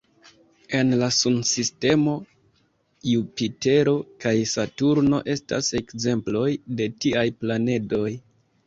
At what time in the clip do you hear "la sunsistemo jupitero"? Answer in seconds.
1.01-3.95